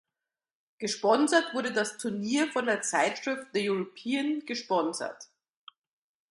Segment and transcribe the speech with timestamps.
[0.79, 5.29] Gesponsert wurde das Turnier von der Zeitschrift "The European" gesponsert.